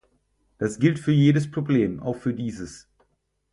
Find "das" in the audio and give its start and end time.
0.57-0.79